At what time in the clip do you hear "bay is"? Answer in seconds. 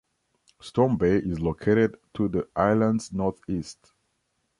0.97-1.39